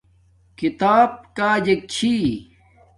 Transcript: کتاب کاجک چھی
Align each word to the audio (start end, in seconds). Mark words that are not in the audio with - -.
کتاب 0.59 1.09
کاجک 1.37 1.79
چھی 1.93 2.15